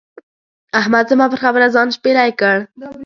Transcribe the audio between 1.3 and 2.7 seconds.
پر خبره ځان شپېلی کړ.